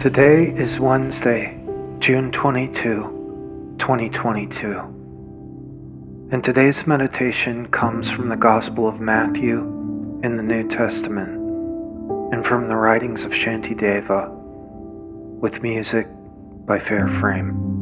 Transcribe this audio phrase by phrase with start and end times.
[0.00, 1.60] Today is Wednesday,
[1.98, 4.78] June 22, 2022.
[6.32, 9.58] And today's meditation comes from the Gospel of Matthew
[10.24, 11.34] in the New Testament
[12.32, 14.30] and from the writings of Shantideva
[15.38, 16.08] with music
[16.64, 17.73] by Fairframe.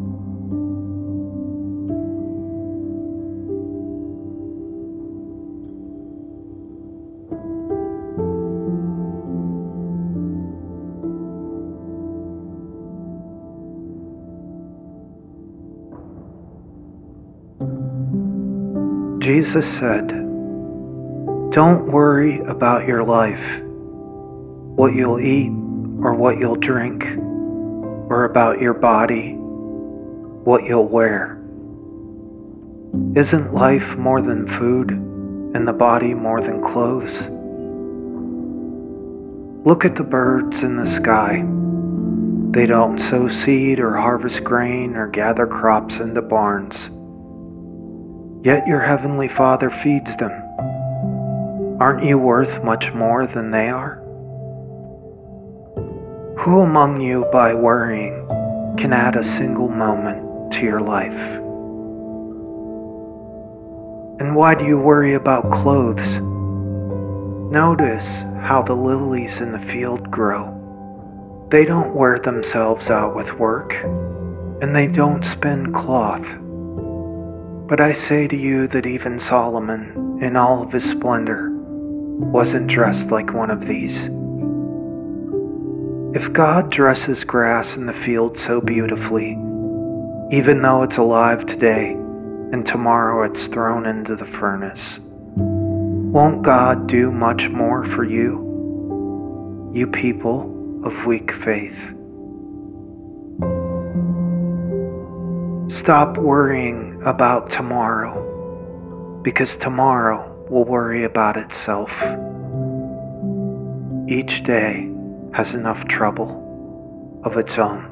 [19.22, 20.08] Jesus said,
[21.52, 23.62] Don't worry about your life,
[24.74, 25.52] what you'll eat
[26.02, 27.04] or what you'll drink,
[28.10, 31.40] or about your body, what you'll wear.
[33.14, 37.20] Isn't life more than food and the body more than clothes?
[39.64, 41.44] Look at the birds in the sky.
[42.50, 46.90] They don't sow seed or harvest grain or gather crops into barns
[48.44, 50.32] Yet your heavenly Father feeds them.
[51.80, 54.02] Aren't you worth much more than they are?
[56.40, 58.26] Who among you, by worrying,
[58.76, 61.12] can add a single moment to your life?
[64.20, 66.18] And why do you worry about clothes?
[67.52, 68.06] Notice
[68.40, 70.58] how the lilies in the field grow.
[71.52, 73.74] They don't wear themselves out with work,
[74.60, 76.26] and they don't spin cloth.
[77.72, 83.06] But I say to you that even Solomon, in all of his splendor, wasn't dressed
[83.06, 83.96] like one of these.
[86.14, 89.38] If God dresses grass in the field so beautifully,
[90.30, 97.10] even though it's alive today and tomorrow it's thrown into the furnace, won't God do
[97.10, 101.94] much more for you, you people of weak faith?
[105.72, 108.12] Stop worrying about tomorrow
[109.22, 111.90] because tomorrow will worry about itself.
[114.06, 114.92] Each day
[115.32, 117.88] has enough trouble of its own.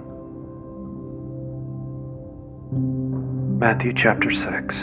[3.58, 4.76] Matthew chapter 6.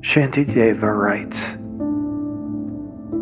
[0.00, 1.40] Shantideva writes,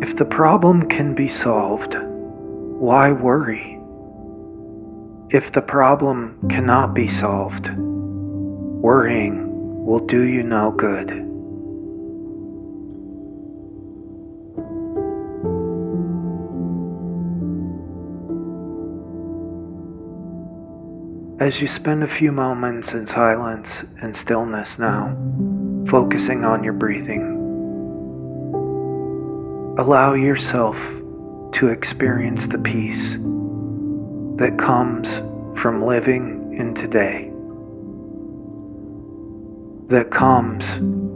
[0.01, 3.79] if the problem can be solved, why worry?
[5.29, 11.11] If the problem cannot be solved, worrying will do you no good.
[21.39, 25.15] As you spend a few moments in silence and stillness now,
[25.87, 27.36] focusing on your breathing,
[29.79, 30.75] Allow yourself
[31.53, 33.11] to experience the peace
[34.37, 35.07] that comes
[35.61, 37.31] from living in today,
[39.89, 40.65] that comes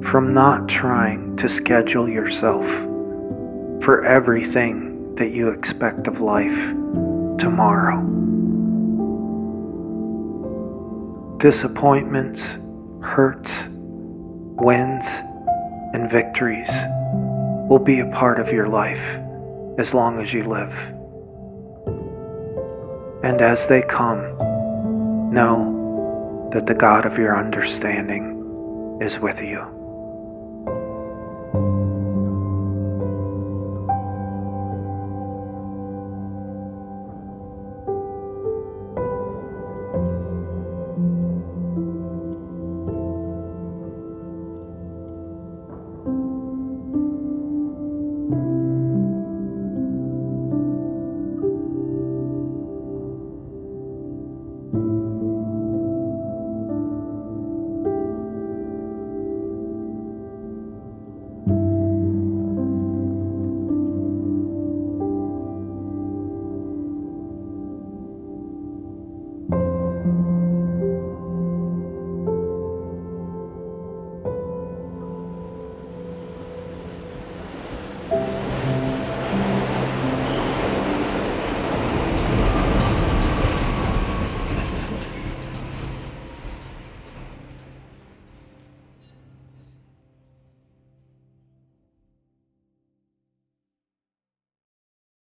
[0.08, 2.64] from not trying to schedule yourself
[3.84, 6.56] for everything that you expect of life
[7.40, 8.00] tomorrow.
[11.40, 12.58] Disappointments,
[13.02, 13.52] hurts,
[14.60, 15.06] wins,
[15.94, 16.70] and victories
[17.72, 19.00] will be a part of your life
[19.80, 20.74] as long as you live.
[23.24, 24.20] And as they come,
[25.34, 29.81] know that the God of your understanding is with you.